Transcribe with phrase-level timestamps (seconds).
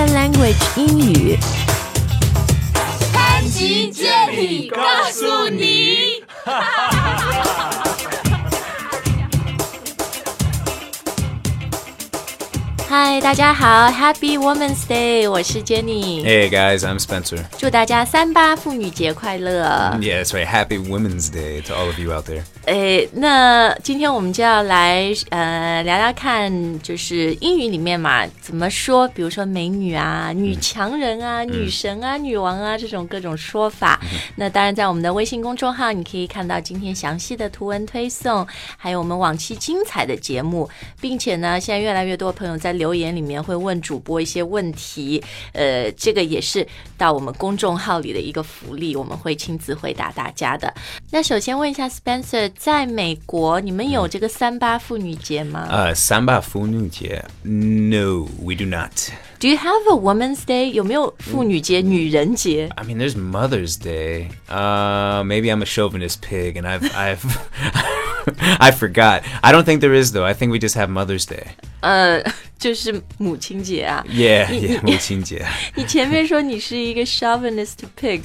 [0.00, 1.38] language 英语。
[3.12, 4.80] 潘集姐，你告
[5.10, 6.24] 诉你。
[12.94, 16.22] 嗨，大家好，Happy Women's Day，我是 Jenny。
[16.22, 17.42] Hey guys, I'm Spencer.
[17.56, 19.64] 祝大家三八妇女节快乐。
[19.98, 20.46] Yeah, that's right.
[20.46, 22.42] Happy Women's Day to all of you out there.
[22.66, 33.98] 诶，那今天我们就要来呃聊聊看，就是英语里面嘛怎么说，比如说美女啊、女强人啊、女神啊、女王啊这种各种说法。
[34.36, 38.46] 那当然，在我们的微信公众号，你可以看到今天详细的图文推送，
[38.76, 40.68] 还有我们往期精彩的节目，
[41.00, 46.66] 并且呢，现在越来越多朋友在留言里面会问主播一些问题，呃，这个也是
[46.98, 50.74] 到我们公众号里的一个福利，我们会亲自回答大家的。
[51.12, 57.22] 那首先问一下 Spencer，在美国你们有这个三八妇女节吗、Uh, Samba Funujie.
[57.44, 58.90] No, we do not.
[59.38, 60.72] d o you have a Women's Day？
[60.72, 64.30] 有没有妇女节、女人节？I mean, there's Mother's Day.
[64.48, 67.22] Uh, maybe I'm a chauvinist pig, and I've, I've,
[68.59, 69.21] I forgot.
[69.41, 70.25] I don't think there is though.
[70.25, 71.43] I think we just have Mother's Day.
[71.79, 72.21] 呃，
[72.57, 74.03] 就是母亲节啊。
[74.09, 78.21] Yeah, Y- yeah, 母亲节.你前面说你是一个 chauvinist pig，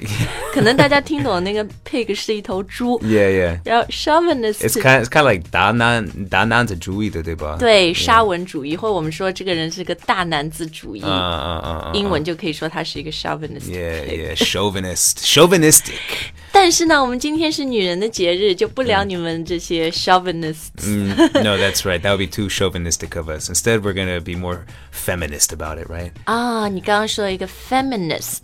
[0.52, 3.60] 可能大家听懂那个 pig 是一头猪， Yeah, yeah.
[3.64, 7.56] 然后 chauvinist It's kind, it's kind of like 大男大男子主义的，对吧？
[7.60, 14.34] 对沙文主义，或我们说这个人是个大男子主义， Uh, uh, uh, uh, 英文就可以说他是一个 chauvinist Yeah, pig。
[14.34, 16.32] yeah, chauvinist, chauvinistic.
[16.59, 20.71] 但是呢，我们今天是女人的节日，就不聊你们这些 chauvinists。
[20.81, 21.13] Mm,
[21.43, 22.01] no, that's right.
[22.01, 23.47] That would be too chauvinistic of us.
[23.47, 26.09] Instead, we're gonna be more feminist about it, right?
[26.25, 28.39] 啊，你刚刚说了一个 feminist，、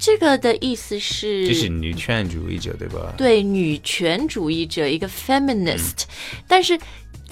[0.00, 3.12] 这个的意思是就是女权主义者，对吧？
[3.18, 6.04] 对女权主义者一个 feminist，、
[6.46, 6.80] 但是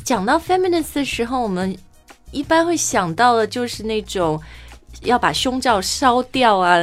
[0.05, 1.75] 讲到 feminist 的时候，我们
[2.33, 4.39] 一般会想到的就是那种
[5.03, 6.79] 要把胸罩烧掉啊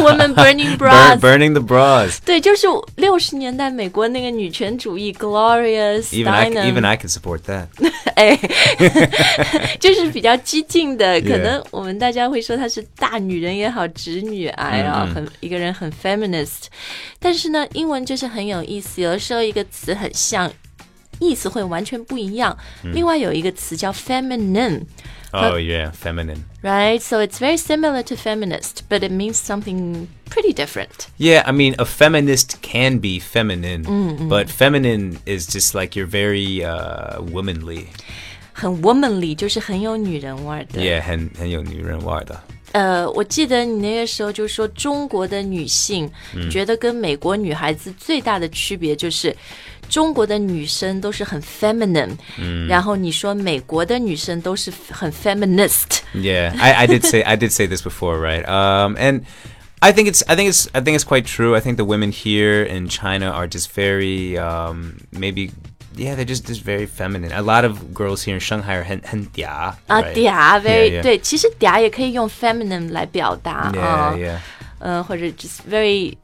[0.00, 1.18] ，women burning bras。
[1.18, 2.18] Burn, burning the bras.
[2.24, 7.66] 对，就是六十年代美国那个女权主义，Gloria Even I, Steinem，even I can support that.
[8.14, 8.38] 哎，
[9.78, 16.66] 就是比较激进的，可能我们大家会说她是大女人也好，直女癌啊，很一个人很 feminist，
[17.18, 20.50] 但是呢，英文就是很有意思，有的时候一个词很像。
[21.19, 22.57] 意思会完全不一样。
[22.83, 24.85] 嗯另外有一个词叫 feminine，right？
[25.31, 26.43] Oh yeah, feminine.
[26.99, 31.07] So it's very similar to feminist, but it means something pretty different.
[31.17, 33.83] Yeah, I mean, a feminist can be feminine,
[34.29, 37.87] but feminine is just like you're very uh, womanly.
[38.53, 40.81] 很 womanly，就是很有女人味儿的。
[40.81, 42.41] Yeah, 很很有女人味的。
[42.72, 46.10] 呃，我记得你那个时候就说中国的女性
[46.50, 49.34] 觉得跟美国女孩子最大的区别就是，
[49.88, 56.00] 中国的女生都是很 feminine，、嗯、然后你说美国的女生都是很 feminist。
[56.14, 58.44] Yeah, I, I did say I did say this before, right?
[58.44, 59.22] Um, and
[59.80, 61.56] I think it's I think it's I think it's quite true.
[61.56, 65.52] I think the women here in China are just very um, maybe
[65.97, 67.31] yeah they're just just very feminine.
[67.31, 71.01] A lot of girls here in Shanghai are 很很嗲啊 right?，嗲 very Yeah, yeah.
[71.03, 74.37] 对，其实嗲也可以用 feminine 来表达 Yeah, 啊， yeah.
[74.79, 76.15] 呃，或者 just very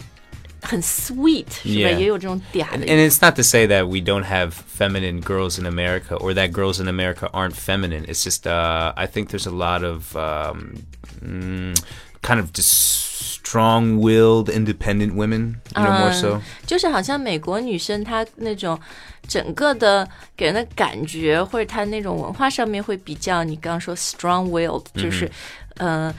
[0.61, 1.97] 很 sweet 是吧 Yeah.
[1.99, 6.33] 也有这种嗲的 And it's not to say that we don't have feminine girls in America or
[6.33, 8.05] that girls in America aren't feminine.
[8.05, 10.83] It's just uh, I think there's a lot of um,
[11.23, 11.77] mm,
[12.23, 15.55] kind of just strong-willed, independent women.
[15.75, 16.41] You know, more so.
[16.65, 18.79] 就是好像美国女生她那种
[19.27, 20.07] 整个的
[20.37, 25.29] 给人的感觉，或者她那种文化上面会比较，你刚刚说 strong-willed，就是、
[25.77, 26.13] 呃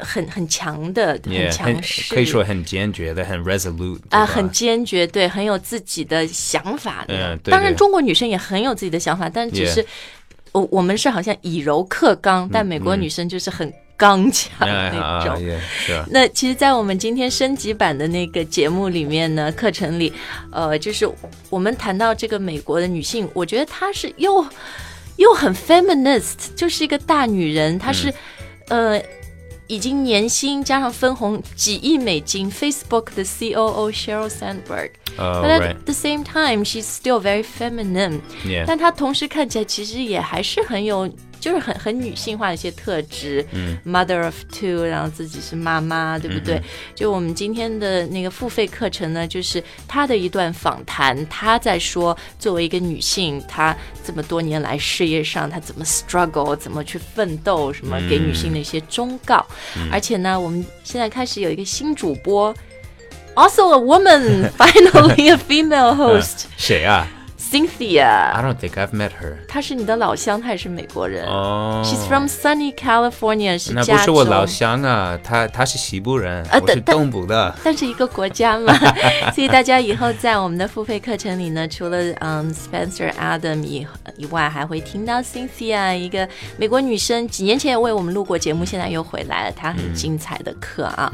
[0.00, 7.32] 很很强的，很 Yeah, 强势，可以说很坚决的，很 resolute 啊，对吧很坚决，对，很有自己的想法的。
[7.32, 9.86] 嗯对当然，对中国女生也很有自己的想法，但只 Yeah 是
[10.52, 15.41] 我我们是好像以柔克刚，但美国女生就是很 刚强啊那啊种。
[16.09, 20.11] 那其实，在我们今天升级版的那个节目里面呢，课程里，
[20.51, 21.09] 呃，就是
[21.49, 24.45] 我们谈到这个美国的女性，我觉得她是又
[25.17, 28.13] 又很 feminist，就是一个大女人，她是、
[28.69, 29.01] 呃。
[29.67, 38.65] 已经年薪加上分红几亿美金，Facebook 的 COO Sheryl Sandberg，Oh, but at the same time she's still very feminine，Yeah.
[38.67, 41.09] 但她同时看起来其实也还是很有，
[41.43, 43.45] 就是很很女性化的一些特质。
[43.51, 46.61] 嗯，mother of two，然后自己是妈妈，对不对？
[46.95, 53.75] 就我们今天的那个付费课程呢，就是她的一段访谈，她在说作为一个女性，她
[54.05, 59.45] 这么多年来事业上她怎么 struggle，怎么去奋斗，什么给女性的一些忠告。
[59.91, 62.55] 而且呢，我们现在开始有一个新主播。
[63.35, 66.45] Also a woman, finally a female host.
[66.55, 67.07] 谁啊？
[67.52, 69.36] Cynthia， I don't think I've met her.
[69.46, 71.26] 她是你的老乡，她也是美国人。
[71.26, 74.04] 哦 She's from sunny California，是那不加州。
[74.04, 77.54] 是我老乡啊，他他是西部人，我是啊但但东部的。
[77.62, 78.74] 但是一个国家嘛，
[79.34, 83.86] 所以大家以后在我们的付费课程里呢，除了嗯 Spencer Adam 以
[84.16, 91.12] 以外，还会听到 Cynthia 一个美国女生，几年前也为我们录过节目，现在又回来了，她很精彩的课啊。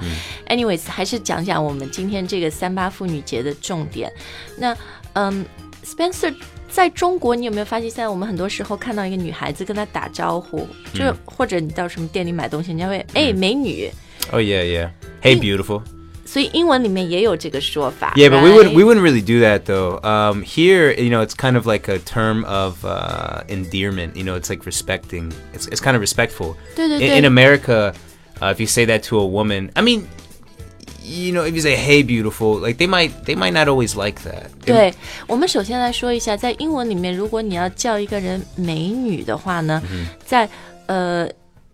[0.49, 4.11] Anyways，还是讲讲我们今天这个三八妇女节的重点。
[4.57, 4.77] 那
[5.13, 5.45] 嗯
[5.85, 6.35] ，Spencer。
[6.71, 13.89] 在中国，你有没有发现，现在我们很多时候看到一个女孩子跟她打招呼，就是或者你到什么店里买东西，人家会哎美女，
[14.33, 14.91] Oh yeah, yeah.
[15.23, 15.83] Hey, beautiful.
[16.27, 18.13] 所以英文里面也有这个说法。
[18.17, 18.87] Yeah, but we would we right？
[18.87, 20.01] wouldn't really do that though.
[20.03, 24.17] Um, here, you know, it's kind of like a term of uh, endearment.
[24.17, 25.33] You know, it's like respecting.
[25.55, 26.57] It's it's kind of respectful.
[26.75, 27.95] 对对 In, in 对， America,
[28.41, 30.07] uh, if you say that to a woman, I mean,
[31.03, 34.21] you know, if you say "Hey, beautiful," like they might they might not always like
[34.23, 34.49] that.
[34.65, 34.95] They- 对
[35.27, 40.49] 我们首先来说一下，在英文里面，如果你要叫一个人美女的话呢，嗯在
[40.87, 41.27] 呃，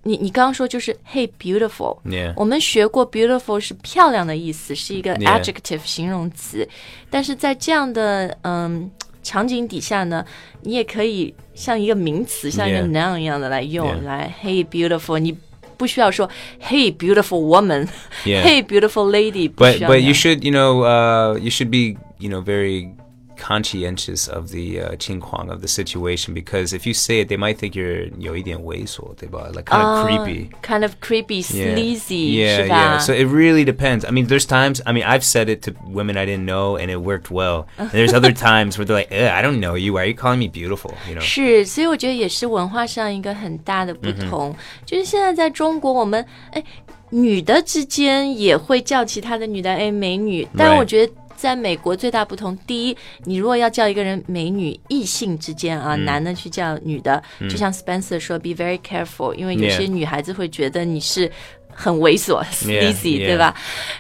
[0.02, 2.32] 你你刚刚说就是 Hey beautiful， Yeah.
[2.36, 5.40] 我们学过 beautiful 是漂亮的意思，是一个 Yeah.
[5.42, 6.68] adjective 形容词，
[7.08, 8.90] 但是在这样的嗯。
[9.22, 10.24] 场景底下呢，
[10.62, 12.90] 你也可以像一个名词，像一个 Yeah.
[12.90, 14.02] noun 一样的来用 Yeah.
[14.02, 15.36] 来 Hey beautiful，你
[15.76, 16.28] 不需要说
[16.62, 18.62] Hey beautiful woman，Hey Yeah.
[18.66, 21.96] beautiful lady，不 But 需要 but 那 you 样 should you know uh, you should be
[22.18, 22.90] you know very
[23.38, 27.56] conscientious of the uh, 情况 of the situation because if you say it, they might
[27.56, 29.48] think you're 有一点猥琐，对吧?
[29.54, 30.50] Like kind of creepy.
[30.62, 31.74] kind of creepy, Yeah.
[31.74, 33.00] sleazy， Yeah, 是吧 yeah.
[33.00, 34.04] So it really depends.
[34.04, 34.82] I mean, there's times.
[34.84, 37.64] I mean, I've said it to women I didn't know, and it worked well.
[37.78, 39.94] And there's other times where they're like, "Ugh, "I don't know you.
[39.94, 41.22] Why are you calling me beautiful?" You know.
[41.22, 44.54] 是，所以我觉得也是文化上一个很大的不同。
[44.84, 46.22] 就是现在在中国，我们
[46.52, 46.62] 哎，
[47.08, 50.76] 女的之间也会叫其他的女的哎美女，但 Right.
[50.78, 51.12] 我觉得。
[51.45, 61.31] 在美国最大不同，第一，你如果要叫一个人美女，异性之间啊，男的去叫女的，就像 Spencer 说，be very careful，因为有些女孩子会觉得你是
[61.71, 63.53] 很猥琐 sleazy，、对吧？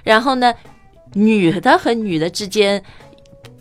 [0.03, 0.51] 然后呢，
[1.13, 2.81] 女的和女的之间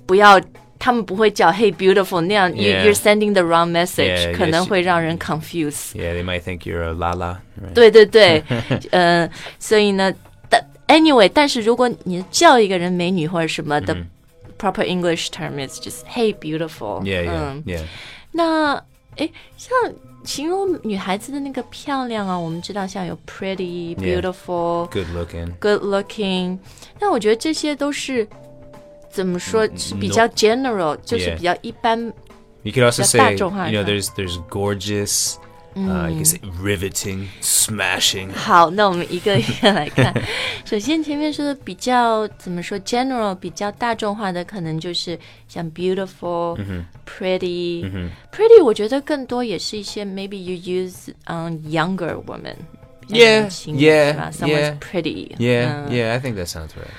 [0.06, 0.40] 不要，
[0.78, 5.92] 他们不会叫 Hey beautiful 那样 you you're sending the wrong message，、可能.会让人 confuse。
[5.92, 7.36] Yeah, they might think you're a lala.
[7.74, 8.42] 对对对，
[8.90, 9.28] 呃，
[9.58, 10.23] 所以呢，但
[10.87, 13.95] anyway，但是如果你叫一个人美女或者什么的、
[14.57, 17.01] proper English term is just Hey beautiful。
[17.03, 17.83] Yeah, yeah, 嗯， yeah.
[18.31, 18.75] 那
[19.15, 19.73] 诶，像
[20.23, 24.21] 形容女孩子的那个漂亮啊，我们知道像有 pretty、 Yeah.
[24.21, 25.51] beautiful、 Good looking.
[25.59, 26.59] good looking，
[26.99, 28.27] 但我觉得这些都是
[29.09, 31.37] 怎么说嗯是比较 general，就是 Yeah.
[31.37, 32.13] 比较一般。
[32.63, 33.93] You could also 比较 say, 大众化 you know, 的。
[33.93, 35.35] there's there's gorgeous.
[35.75, 38.33] Uh, you can say riveting, smashing.
[38.33, 40.13] 好，那我们一个一个来看。
[40.65, 45.17] 首先前面说的比较怎么说 general 比较大众化的，可能就是
[45.47, 52.55] 像 beautiful、pretty、pretty，我觉得更多也是一些 maybe you use on younger women。
[53.01, 54.79] 比较 Yeah, 年轻 yeah, 是吧 Someone's yeah.
[54.79, 55.35] pretty。
[55.37, 56.89] Yeah, 嗯 yeah, I think that sounds right.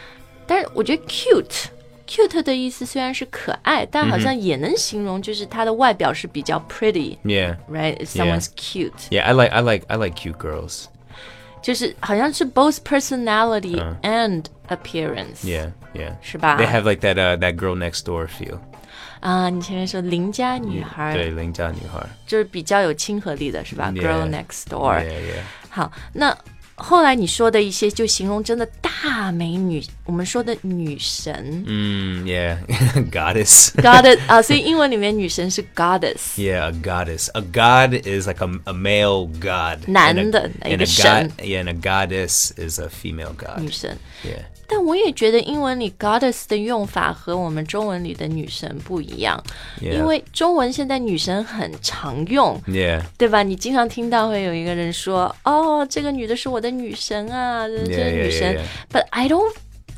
[0.46, 1.66] 但是我觉得 cute。
[2.07, 7.57] Cute 的意思虽然是可爱，但好像也能形容，就是它的外表是比较 pretty，right？Yeah,
[7.97, 9.23] If someone's cute，yeah.
[9.23, 10.85] I like I like I like cute girls.
[11.61, 16.13] 就是好像是 both personality and appearance，Yeah, yeah.
[16.21, 18.59] 是吧 They have like that uh, that girl next door feel.
[19.21, 22.07] 啊，你前面说邻家女孩，对，邻家女孩。
[22.27, 23.91] 就是比较有亲和力的，是吧.
[23.91, 24.99] Girl next door。
[24.99, 25.41] Yeah, yeah.
[25.69, 26.37] 好，那
[26.75, 32.56] 后来你说的一些就形容真的大美女，我们说的女神 Mm, yeah.
[33.10, 33.70] goddess.
[33.76, 36.36] ，goddess 啊，所以英文里面女神是 goddess。
[36.36, 37.28] Yeah, a goddess.
[37.34, 39.86] A god is like a, a male god.
[39.88, 41.28] 男 And a- 的， and 一个 a 神。
[41.36, 43.60] god, yeah, and a goddess is a female god.
[43.60, 44.44] 女神， Yeah.
[44.72, 49.42] 但我也觉得英文里 goddess 的用法和我们中文里的女神不一样
[49.80, 49.94] Yeah.
[49.94, 53.02] 因为中文现在女神很常用， Yeah.
[53.18, 53.42] 对吧？
[53.42, 58.54] 你经常听到会有一个人说：“哦，这个女的是我的女神啊，这 Yeah, 这个 yeah, 女神。
[58.54, 58.64] yeah, yeah.
[58.92, 59.52] But I don't,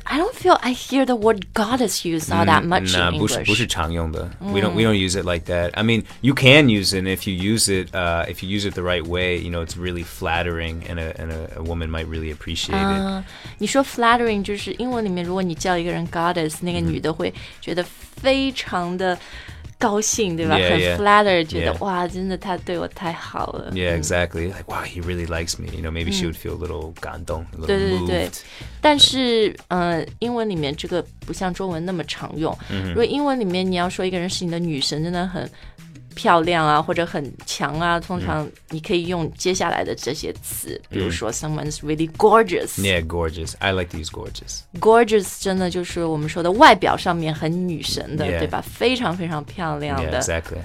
[0.07, 3.35] I don't feel I hear the word goddess used all that much Nah, in 不是
[3.35, 3.45] English.
[3.45, 4.29] 不是常用的.
[4.41, 5.71] We don't we don't use it like that.
[5.73, 8.69] I mean, you can use it and if you use it uh, if you use
[8.69, 11.89] it the right way, you know, it's really flattering and a and a, a woman
[11.89, 12.99] might really appreciate it.
[12.99, 13.23] 嗯，
[13.59, 17.83] 你说 flattering 就是英文里面，如果你叫一个人 goddess，那个女的会觉得
[18.21, 19.17] 非常的
[19.78, 23.70] 高兴，对吧很 flatter，觉得.哇，真的他对我太好了。
[23.72, 24.48] Yeah, exactly.
[24.48, 25.68] Like, wow, he really likes me.
[25.72, 28.06] You know, maybe she would feel a little 感动, a little 对对对 moved.
[28.06, 28.30] 对对对
[28.80, 32.56] 但是，呃，英文里面这个不像中文那么常用。
[32.88, 35.48] 如果英文里面你要说一个人是你的女神，真的很
[36.18, 42.80] 漂亮啊，或者很强啊，通常你可以用接下来的这些词，比如说 someone's really gorgeous。
[42.80, 43.54] Yeah, gorgeous.
[43.60, 44.62] I like to use gorgeous.
[44.80, 48.60] gorgeous 真的就是我们说的外表上面很女神的对吧？
[48.60, 50.20] 非常非常漂亮的。
[50.20, 50.58] exactly.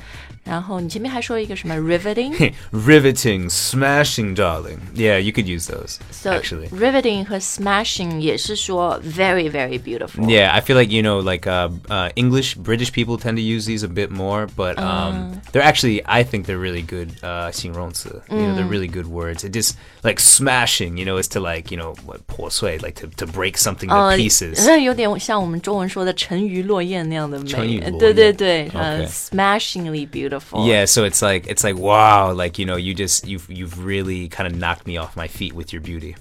[0.44, 2.52] 然后你前面还说一个什么 riveting。
[2.72, 4.78] Riveting, smashing, darling.
[4.94, 5.98] Yeah, you could use those.
[6.10, 6.68] So actually.
[6.70, 10.24] riveting 和 smashing 也是说 very very beautiful。
[10.26, 13.66] Yeah, I feel like you know, like uh, uh, English, British people tend to use
[13.66, 17.10] these a bit more, but um, they're actually, I think they're really good.
[17.22, 19.44] Uh, 形容词, you know, they're really good words.
[19.44, 23.08] It just like smashing, you know, is to like you know what 破碎, like to
[23.16, 24.64] to break something to 呃 pieces.
[24.66, 30.31] 那有点像我们中文说的沉鱼落雁那样的美沉鱼落，雁对对对，呃 OK ，smashingly beautiful。
[30.66, 34.28] Yeah, so it's like it's like wow, like you know, you just you've you've really
[34.28, 36.14] kind of knocked me off my feet with your beauty.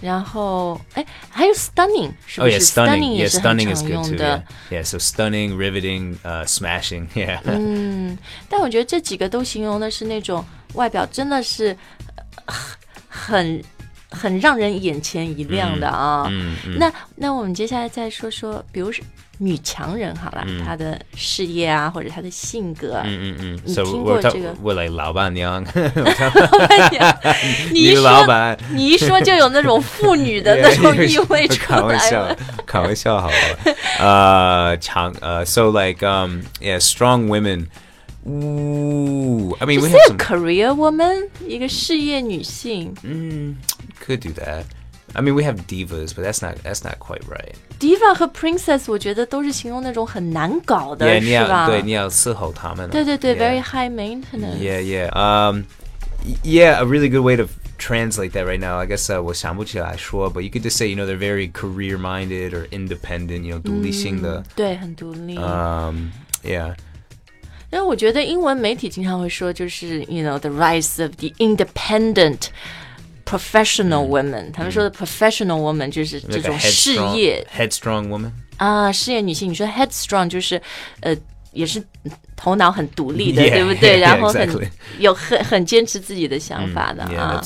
[0.00, 3.14] 然后，哎，还有 stunning，是 Oh 不 yeah, 是 stunning.
[3.14, 4.16] 也 Yeah, 是很 stunning is 常 good 用 too.
[4.16, 7.08] 的 Yeah.。yeah, so stunning, riveting, uh, smashing.
[7.16, 7.40] Yeah.
[8.48, 10.44] 但我觉得这几个都形容的是那种
[10.74, 11.76] 外表真的是
[12.44, 12.54] 呃
[13.08, 13.60] 很
[14.10, 16.28] 很让人眼前一亮的啊。
[16.30, 19.02] 嗯那那我们接下来再说说，比如是
[19.43, 24.55] 女强人好了，她的事业啊，或者她的性格，嗯嗯嗯，你听过这个？
[24.61, 27.17] 未来老板娘，老板娘，
[27.73, 31.83] 女老板，你一说就有那种妇女的那种意味出来了。
[31.83, 33.35] 开玩笑，开玩笑，好吧。
[33.99, 37.67] 呃，强呃，so like um yeah strong women.
[38.25, 42.93] Ooh, I mean we have career woman，一个事业女性。
[43.03, 43.57] 嗯
[44.05, 44.63] ，could do that.
[45.14, 47.54] I mean we have divas, but that's not that's not quite right.
[47.80, 51.66] ，diva 和 princess，我觉得都是形容那种很难搞的 Yeah, 你要是吧？
[51.66, 52.90] 对你要伺候他们。
[52.90, 53.38] 对对对 Yeah.
[53.38, 54.58] ，very high maintenance。
[54.58, 55.08] Yeah, yeah.
[55.12, 55.64] Um,
[56.24, 57.48] y- yeah, a really good way to
[57.78, 58.78] translate that right now.
[58.78, 62.68] I guess uh, 我想不起来说, but you could just say, you know, they're very career-minded or
[62.68, 64.42] independent, you know, 独立性的。
[64.54, 65.36] 对，很独立。
[65.38, 66.10] Um,
[66.44, 66.74] yeah.
[67.70, 72.46] 因为我觉得英文媒体经常会说，就是 you know the rise of the independent
[73.37, 80.61] professional women 他们说的 professional woman 就是这种事业，headstrong woman 啊，事业女性，你说 headstrong 就是
[80.99, 81.15] 呃
[81.51, 81.83] 也是
[82.35, 83.97] 头脑很独立的，对不对？
[84.01, 87.41] 然后很有很很坚持自己的想法的啊。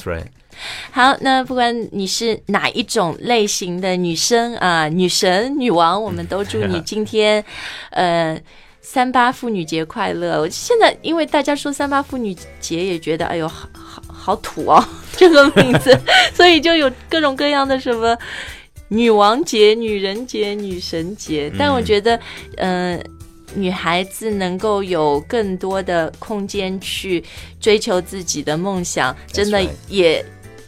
[0.91, 7.43] 好，那不管你是哪一种类型的女生啊，女神女王，我们都祝你 今天
[7.91, 8.39] 呃
[8.81, 10.39] 三八妇女节快乐。
[10.41, 14.01] 我现在因为大家说三八妇女节也觉得哎呦好好。
[14.27, 14.83] 好土哦，
[15.15, 15.97] 这个名字，
[16.35, 18.17] 所以就有各种各样的什么
[18.89, 21.49] 女王节、女人节、女神节。
[21.57, 22.19] 但我觉得，
[22.57, 23.01] 嗯、
[23.55, 27.23] 女孩子能够有更多的空间去
[27.61, 29.69] 追求自己的梦想，真的 right.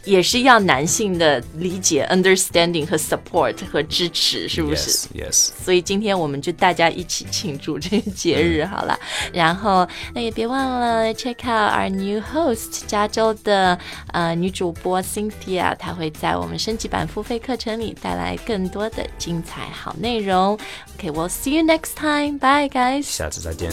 [0.04, 5.50] 也也是要男性的理解、understanding 和 support 和支持，是不是 Yes, yes.
[5.64, 9.00] 所以今天我们就大家一起庆祝这个节日好了。
[9.32, 13.78] 然后那也别忘了 check out our new host 加州的
[14.12, 20.58] 呃女主播 Cynthia，她会在我们升级版付费课程里带来更多的精彩好内容。
[20.98, 22.38] Okay, we'll see you next time.
[22.38, 23.04] Bye, guys.
[23.04, 23.70] 下次再见。